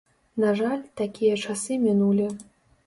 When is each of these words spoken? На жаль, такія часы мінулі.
На 0.43 0.49
жаль, 0.61 0.81
такія 1.03 1.39
часы 1.45 1.79
мінулі. 1.87 2.27